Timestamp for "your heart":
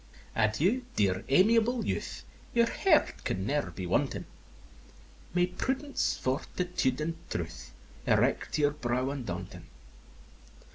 2.55-3.23